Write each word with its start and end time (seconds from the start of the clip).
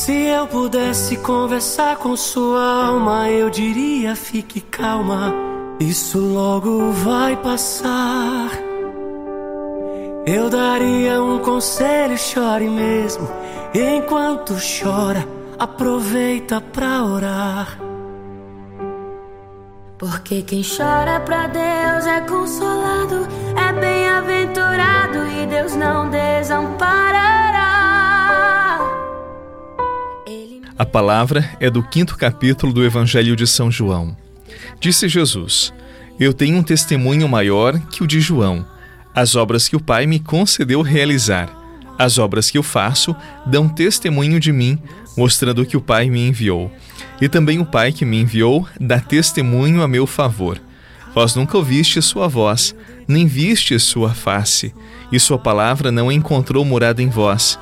Se 0.00 0.12
eu 0.12 0.46
pudesse 0.46 1.18
conversar 1.18 1.98
com 1.98 2.16
sua 2.16 2.86
alma, 2.86 3.28
eu 3.28 3.50
diria: 3.50 4.16
fique 4.16 4.58
calma, 4.58 5.30
isso 5.78 6.18
logo 6.18 6.90
vai 6.90 7.36
passar. 7.36 8.48
Eu 10.26 10.48
daria 10.48 11.22
um 11.22 11.40
conselho, 11.40 12.16
chore 12.16 12.66
mesmo. 12.66 13.28
Enquanto 13.74 14.54
chora, 14.54 15.22
aproveita 15.58 16.62
pra 16.62 17.04
orar. 17.04 17.78
Porque 19.98 20.40
quem 20.40 20.62
chora 20.62 21.20
pra 21.20 21.46
Deus 21.46 22.06
é 22.06 22.22
consolado, 22.22 23.28
é 23.54 23.70
bem-aventurado 23.78 25.26
e 25.26 25.46
Deus 25.46 25.76
não 25.76 26.08
desamparará. 26.08 26.89
A 30.80 30.86
palavra 30.86 31.46
é 31.60 31.68
do 31.68 31.82
quinto 31.82 32.16
capítulo 32.16 32.72
do 32.72 32.82
Evangelho 32.82 33.36
de 33.36 33.46
São 33.46 33.70
João. 33.70 34.16
Disse 34.80 35.10
Jesus: 35.10 35.74
Eu 36.18 36.32
tenho 36.32 36.56
um 36.56 36.62
testemunho 36.62 37.28
maior 37.28 37.78
que 37.90 38.02
o 38.02 38.06
de 38.06 38.18
João, 38.18 38.64
as 39.14 39.36
obras 39.36 39.68
que 39.68 39.76
o 39.76 39.80
Pai 39.82 40.06
me 40.06 40.18
concedeu 40.18 40.80
realizar. 40.80 41.54
As 41.98 42.16
obras 42.16 42.50
que 42.50 42.56
eu 42.56 42.62
faço 42.62 43.14
dão 43.44 43.68
testemunho 43.68 44.40
de 44.40 44.52
mim, 44.52 44.78
mostrando 45.18 45.66
que 45.66 45.76
o 45.76 45.82
Pai 45.82 46.08
me 46.08 46.26
enviou. 46.26 46.72
E 47.20 47.28
também 47.28 47.58
o 47.58 47.66
Pai 47.66 47.92
que 47.92 48.06
me 48.06 48.18
enviou 48.18 48.66
dá 48.80 48.98
testemunho 48.98 49.82
a 49.82 49.86
meu 49.86 50.06
favor. 50.06 50.58
Vós 51.14 51.34
nunca 51.34 51.58
ouviste 51.58 52.00
sua 52.00 52.26
voz, 52.26 52.74
nem 53.06 53.26
viste 53.26 53.78
sua 53.78 54.14
face, 54.14 54.72
e 55.12 55.20
sua 55.20 55.38
palavra 55.38 55.92
não 55.92 56.10
encontrou 56.10 56.64
morada 56.64 57.02
em 57.02 57.10
vós, 57.10 57.58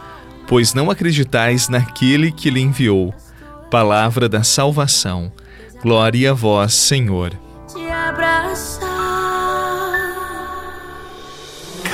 pois 0.48 0.72
não 0.72 0.90
acreditais 0.90 1.68
naquele 1.68 2.32
que 2.32 2.50
lhe 2.50 2.60
enviou. 2.60 3.14
Palavra 3.70 4.28
da 4.28 4.42
salvação. 4.42 5.30
Glória 5.82 6.30
a 6.30 6.34
vós, 6.34 6.72
Senhor. 6.72 7.32
Te 7.68 7.88
abraçar. 7.90 8.88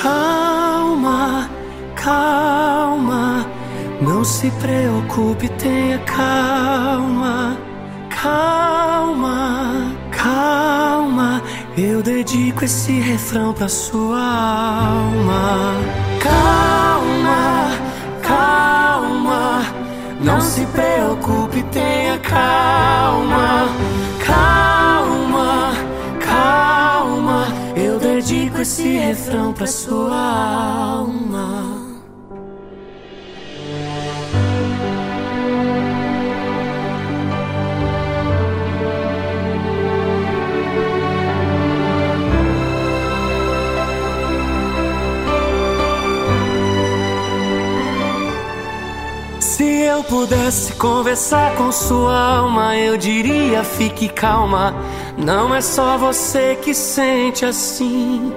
Calma, 0.01 1.49
calma, 1.95 3.45
não 4.01 4.23
se 4.23 4.49
preocupe, 4.51 5.49
tenha 5.49 5.99
calma, 5.99 7.57
calma, 8.09 9.95
calma. 10.11 11.41
Eu 11.77 12.01
dedico 12.01 12.63
esse 12.63 12.93
refrão 12.99 13.53
pra 13.53 13.67
sua 13.67 14.19
alma. 14.21 15.73
Calma, 16.21 16.64
não 20.25 20.41
se 20.41 20.65
preocupe, 20.65 21.61
tenha 21.71 22.17
calma, 22.17 23.67
calma, 24.25 25.71
calma. 26.19 27.47
Eu 27.75 27.99
dedico 27.99 28.59
esse 28.59 28.97
refrão 28.97 29.53
pra 29.53 29.67
sua 29.67 30.17
alma. 30.17 31.74
Pudesse 50.25 50.73
conversar 50.73 51.55
com 51.55 51.71
sua 51.71 52.17
alma, 52.17 52.75
eu 52.75 52.97
diria: 52.97 53.63
fique 53.63 54.09
calma. 54.09 54.73
Não 55.15 55.53
é 55.53 55.61
só 55.61 55.99
você 55.99 56.55
que 56.55 56.73
sente 56.73 57.45
assim. 57.45 58.33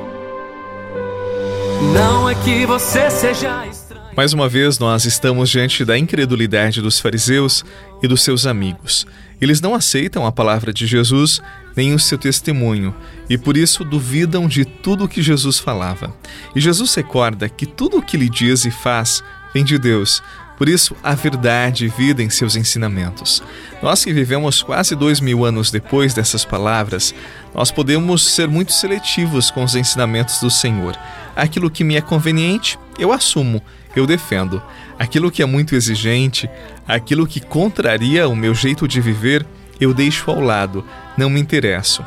Não 1.95 2.29
é 2.29 2.35
que 2.35 2.67
você 2.67 3.11
seja 3.11 3.67
estranho. 3.67 4.03
Mais 4.15 4.35
uma 4.35 4.51
vez, 4.51 4.79
nós 4.79 5.07
estamos 5.07 5.49
diante 5.49 5.83
da 5.83 5.97
incredulidade 5.97 6.83
dos 6.83 7.01
fariseus 7.01 7.65
e 8.03 8.07
dos 8.09 8.23
seus 8.23 8.45
amigos. 8.47 9.07
Eles 9.41 9.63
não 9.63 9.75
aceitam 9.75 10.27
a 10.27 10.33
palavra 10.33 10.75
de 10.75 10.87
Jesus 10.87 11.41
nem 11.75 11.95
o 11.95 11.99
seu 11.99 12.19
testemunho 12.19 12.95
e 13.31 13.39
por 13.39 13.57
isso 13.57 13.83
duvidam 13.83 14.47
de 14.47 14.65
tudo 14.65 15.05
o 15.05 15.09
que 15.09 15.23
Jesus 15.23 15.59
falava. 15.59 16.13
E 16.55 16.61
Jesus 16.61 16.95
recorda 16.95 17.49
que 17.49 17.65
tudo 17.65 17.97
o 17.97 18.03
que 18.03 18.17
ele 18.17 18.29
diz 18.29 18.67
e 18.67 18.71
faz 18.71 19.23
vem 19.55 19.65
de 19.65 19.79
Deus. 19.79 20.23
Por 20.59 20.69
isso, 20.69 20.97
a 21.05 21.15
verdade 21.15 21.87
vida 21.87 22.21
em 22.21 22.29
seus 22.29 22.57
ensinamentos. 22.57 23.41
Nós 23.81 24.05
que 24.05 24.13
vivemos 24.13 24.61
quase 24.61 24.97
dois 24.97 25.21
mil 25.21 25.45
anos 25.45 25.71
depois 25.71 26.13
dessas 26.13 26.45
palavras, 26.45 27.15
nós 27.55 27.71
podemos 27.71 28.35
ser 28.35 28.49
muito 28.49 28.73
seletivos 28.73 29.53
com 29.53 29.63
os 29.63 29.77
ensinamentos 29.77 30.41
do 30.41 30.51
Senhor. 30.51 30.99
Aquilo 31.37 31.71
que 31.71 31.85
me 31.85 31.95
é 31.95 32.01
conveniente, 32.01 32.77
eu 32.99 33.13
assumo, 33.13 33.63
eu 33.95 34.05
defendo. 34.05 34.61
Aquilo 34.99 35.31
que 35.31 35.43
é 35.43 35.47
muito 35.47 35.77
exigente, 35.77 36.51
aquilo 36.89 37.25
que 37.25 37.39
contraria 37.39 38.29
o 38.29 38.35
meu 38.35 38.53
jeito 38.53 38.89
de 38.89 39.01
viver, 39.01 39.47
eu 39.81 39.95
deixo 39.95 40.29
ao 40.29 40.41
lado, 40.41 40.85
não 41.17 41.31
me 41.31 41.41
interesso. 41.41 42.05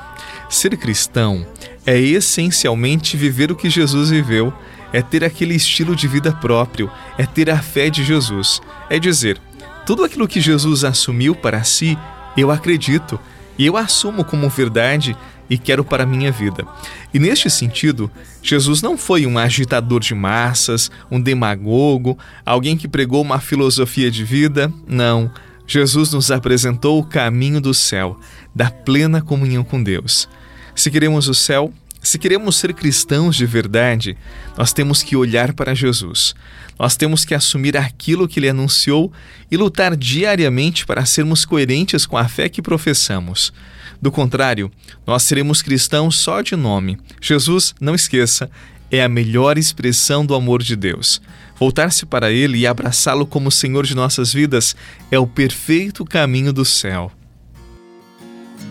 Ser 0.50 0.76
cristão 0.76 1.48
é 1.86 1.98
essencialmente 1.98 3.16
viver 3.16 3.50
o 3.50 3.56
que 3.56 3.70
Jesus 3.70 4.10
viveu 4.10 4.54
é 4.94 5.02
ter 5.02 5.24
aquele 5.24 5.56
estilo 5.56 5.96
de 5.96 6.08
vida 6.08 6.32
próprio, 6.32 6.92
é 7.18 7.26
ter 7.26 7.50
a 7.50 7.62
fé 7.62 7.90
de 7.90 8.04
Jesus. 8.04 8.62
É 8.90 9.00
dizer, 9.00 9.40
tudo 9.86 10.04
aquilo 10.04 10.28
que 10.28 10.42
Jesus 10.42 10.84
assumiu 10.84 11.36
para 11.36 11.64
si, 11.64 11.98
eu 12.38 12.52
acredito 12.52 13.20
e 13.58 13.66
eu 13.66 13.78
assumo 13.78 14.24
como 14.24 14.50
verdade 14.50 15.16
e 15.50 15.58
quero 15.58 15.84
para 15.84 16.04
a 16.04 16.06
minha 16.06 16.32
vida. 16.32 16.66
E 17.14 17.20
neste 17.20 17.50
sentido, 17.50 18.10
Jesus 18.42 18.82
não 18.82 18.98
foi 18.98 19.26
um 19.26 19.38
agitador 19.38 20.00
de 20.00 20.16
massas, 20.16 20.90
um 21.12 21.20
demagogo, 21.20 22.18
alguém 22.46 22.78
que 22.78 22.88
pregou 22.88 23.22
uma 23.22 23.40
filosofia 23.40 24.10
de 24.10 24.24
vida. 24.24 24.72
Não. 24.88 25.30
Jesus 25.68 26.12
nos 26.14 26.32
apresentou 26.32 27.00
o 27.00 27.06
caminho 27.06 27.60
do 27.60 27.74
céu, 27.74 28.20
da 28.56 28.72
plena 28.72 29.22
comunhão 29.22 29.64
com 29.64 29.84
Deus. 29.84 30.28
Se 30.74 30.90
queremos 30.90 31.28
o 31.28 31.34
céu, 31.34 31.74
se 32.08 32.18
queremos 32.18 32.56
ser 32.56 32.74
cristãos 32.74 33.36
de 33.36 33.46
verdade, 33.46 34.18
nós 34.58 34.74
temos 34.74 35.04
que 35.04 35.16
olhar 35.16 35.54
para 35.54 35.76
Jesus. 35.76 36.34
Nós 36.80 36.96
temos 36.96 37.24
que 37.24 37.36
assumir 37.36 37.78
aquilo 37.78 38.28
que 38.28 38.40
ele 38.40 38.50
anunciou 38.50 39.14
e 39.52 39.58
lutar 39.58 39.96
diariamente 39.96 40.86
para 40.86 41.06
sermos 41.06 41.46
coerentes 41.46 42.06
com 42.06 42.18
a 42.18 42.28
fé 42.28 42.50
que 42.50 42.62
professamos. 42.62 43.54
Do 44.02 44.12
contrário, 44.12 44.72
nós 45.06 45.24
seremos 45.24 45.62
cristãos 45.62 46.16
só 46.16 46.42
de 46.42 46.56
nome. 46.56 46.98
Jesus, 47.22 47.76
não 47.80 47.94
esqueça, 47.94 48.50
é 48.90 49.04
a 49.04 49.08
melhor 49.08 49.60
expressão 49.60 50.26
do 50.26 50.34
amor 50.34 50.64
de 50.64 50.76
Deus. 50.76 51.22
Voltar-se 51.56 52.08
para 52.08 52.32
Ele 52.32 52.58
e 52.58 52.66
abraçá-lo 52.66 53.28
como 53.28 53.52
Senhor 53.52 53.86
de 53.86 53.96
nossas 53.96 54.34
vidas 54.34 54.76
é 55.12 55.20
o 55.20 55.28
perfeito 55.28 56.04
caminho 56.04 56.52
do 56.52 56.66
céu. 56.66 57.12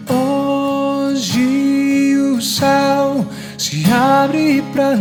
Hoje 0.09 2.17
o 2.37 2.43
céu 2.43 3.00
se 3.61 3.85
abre 3.93 4.63
para 4.73 4.97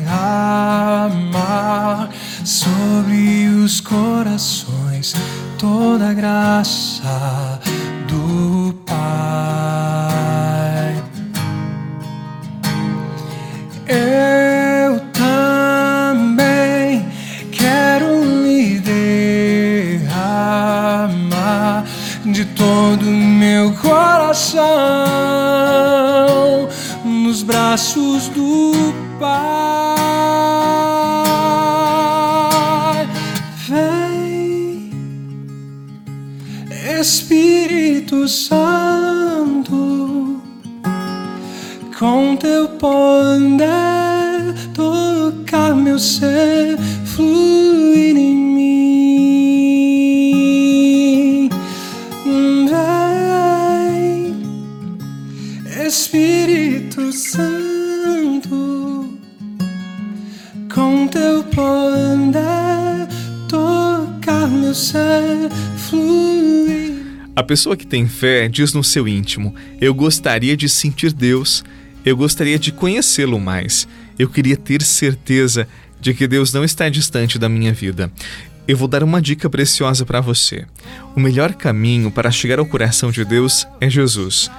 derramar 0.00 0.08
sobre 2.44 3.48
os 3.48 3.80
corações 3.80 5.12
toda 5.58 6.10
a 6.10 6.14
graça 6.14 7.58
do 8.06 8.72
Pai. 8.86 8.96
Eu 13.88 15.00
também 15.12 17.04
quero 17.50 18.24
me 18.24 18.78
derramar 18.78 20.14
de 22.24 22.44
todo 22.44 23.04
meu 23.04 23.72
coração 23.72 25.26
braços 27.46 28.28
do 28.28 28.72
Pai. 29.20 29.46
Vem, 33.68 34.90
Espírito 37.00 38.26
Santo, 38.28 39.72
com 41.98 42.36
teu 42.36 42.68
poder 42.68 44.54
tocar 44.74 45.74
meu 45.74 45.98
ser, 45.98 46.76
fluir 47.14 47.55
com 60.76 61.08
teu 61.08 61.42
poder 61.44 63.08
tocar 63.48 64.46
meu 64.46 64.74
ser 64.74 65.48
fluir. 65.78 67.02
A 67.34 67.42
pessoa 67.42 67.74
que 67.78 67.86
tem 67.86 68.06
fé 68.06 68.46
diz 68.46 68.74
no 68.74 68.84
seu 68.84 69.08
íntimo: 69.08 69.54
Eu 69.80 69.94
gostaria 69.94 70.54
de 70.54 70.68
sentir 70.68 71.14
Deus, 71.14 71.64
eu 72.04 72.14
gostaria 72.14 72.58
de 72.58 72.70
conhecê-lo 72.72 73.40
mais, 73.40 73.88
eu 74.18 74.28
queria 74.28 74.54
ter 74.54 74.82
certeza 74.82 75.66
de 75.98 76.12
que 76.12 76.28
Deus 76.28 76.52
não 76.52 76.62
está 76.62 76.90
distante 76.90 77.38
da 77.38 77.48
minha 77.48 77.72
vida. 77.72 78.12
Eu 78.68 78.76
vou 78.76 78.86
dar 78.86 79.02
uma 79.02 79.22
dica 79.22 79.48
preciosa 79.48 80.04
para 80.04 80.20
você. 80.20 80.66
O 81.16 81.20
melhor 81.20 81.54
caminho 81.54 82.10
para 82.10 82.30
chegar 82.30 82.58
ao 82.58 82.66
coração 82.66 83.10
de 83.10 83.24
Deus 83.24 83.66
é 83.80 83.88
Jesus. 83.88 84.50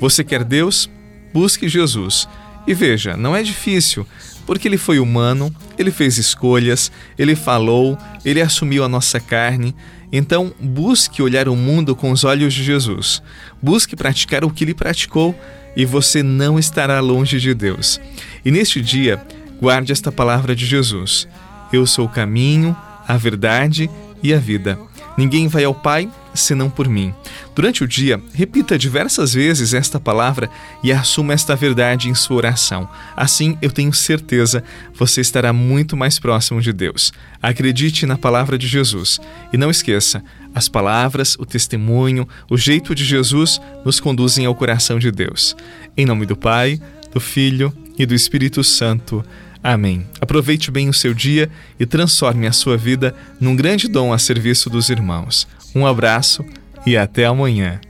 Você 0.00 0.22
quer 0.22 0.44
Deus? 0.44 0.88
Busque 1.32 1.68
Jesus. 1.68 2.28
E 2.66 2.72
veja, 2.72 3.16
não 3.16 3.34
é 3.34 3.42
difícil, 3.42 4.06
porque 4.46 4.68
ele 4.68 4.76
foi 4.76 4.98
humano, 4.98 5.54
ele 5.78 5.90
fez 5.90 6.18
escolhas, 6.18 6.90
ele 7.18 7.34
falou, 7.34 7.98
ele 8.24 8.40
assumiu 8.40 8.84
a 8.84 8.88
nossa 8.88 9.18
carne. 9.18 9.74
Então, 10.12 10.52
busque 10.60 11.22
olhar 11.22 11.48
o 11.48 11.56
mundo 11.56 11.96
com 11.96 12.10
os 12.10 12.24
olhos 12.24 12.54
de 12.54 12.62
Jesus. 12.62 13.22
Busque 13.60 13.96
praticar 13.96 14.44
o 14.44 14.50
que 14.50 14.64
ele 14.64 14.74
praticou 14.74 15.34
e 15.76 15.84
você 15.84 16.22
não 16.22 16.58
estará 16.58 17.00
longe 17.00 17.40
de 17.40 17.52
Deus. 17.54 18.00
E 18.44 18.50
neste 18.50 18.80
dia, 18.80 19.20
guarde 19.60 19.92
esta 19.92 20.12
palavra 20.12 20.54
de 20.54 20.66
Jesus: 20.66 21.26
Eu 21.72 21.86
sou 21.86 22.06
o 22.06 22.08
caminho, 22.08 22.76
a 23.06 23.16
verdade 23.16 23.90
e 24.22 24.32
a 24.32 24.38
vida. 24.38 24.78
Ninguém 25.16 25.48
vai 25.48 25.64
ao 25.64 25.74
Pai 25.74 26.10
senão 26.34 26.68
por 26.68 26.88
mim. 26.88 27.14
Durante 27.54 27.84
o 27.84 27.88
dia, 27.88 28.20
repita 28.32 28.76
diversas 28.76 29.32
vezes 29.32 29.74
esta 29.74 30.00
palavra 30.00 30.50
e 30.82 30.92
assuma 30.92 31.32
esta 31.32 31.54
verdade 31.54 32.08
em 32.08 32.14
sua 32.14 32.36
oração. 32.36 32.88
Assim, 33.16 33.56
eu 33.62 33.70
tenho 33.70 33.92
certeza, 33.92 34.64
você 34.92 35.20
estará 35.20 35.52
muito 35.52 35.96
mais 35.96 36.18
próximo 36.18 36.60
de 36.60 36.72
Deus. 36.72 37.12
Acredite 37.40 38.06
na 38.06 38.18
palavra 38.18 38.58
de 38.58 38.66
Jesus 38.66 39.20
e 39.52 39.56
não 39.56 39.70
esqueça, 39.70 40.22
as 40.52 40.68
palavras, 40.68 41.36
o 41.38 41.46
testemunho, 41.46 42.28
o 42.50 42.56
jeito 42.56 42.92
de 42.94 43.04
Jesus 43.04 43.60
nos 43.84 44.00
conduzem 44.00 44.46
ao 44.46 44.54
coração 44.54 44.98
de 44.98 45.12
Deus. 45.12 45.56
Em 45.96 46.04
nome 46.04 46.26
do 46.26 46.36
Pai, 46.36 46.80
do 47.12 47.20
Filho 47.20 47.72
e 47.96 48.04
do 48.04 48.14
Espírito 48.14 48.64
Santo. 48.64 49.24
Amém. 49.62 50.04
Aproveite 50.20 50.72
bem 50.72 50.88
o 50.88 50.92
seu 50.92 51.14
dia 51.14 51.48
e 51.78 51.86
transforme 51.86 52.48
a 52.48 52.52
sua 52.52 52.76
vida 52.76 53.14
num 53.40 53.54
grande 53.54 53.88
dom 53.88 54.12
a 54.12 54.18
serviço 54.18 54.68
dos 54.68 54.90
irmãos. 54.90 55.46
Um 55.74 55.86
abraço 55.86 56.44
e 56.86 56.96
até 56.96 57.26
amanhã. 57.26 57.80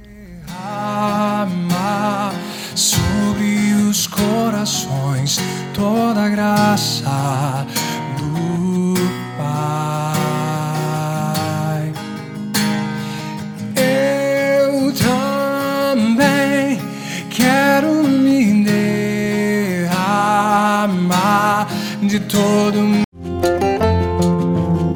Sobre 2.74 3.72
os 3.88 4.06
corações 4.06 5.40
toda 5.72 6.22
a 6.22 6.28
graça 6.28 7.66
do 8.18 8.94
Pai. 9.36 10.24
Eu 13.76 14.92
também 14.92 16.80
quero 17.30 18.02
me 18.04 18.64
derramar 19.84 19.88
de 22.02 22.20
todo. 22.20 23.04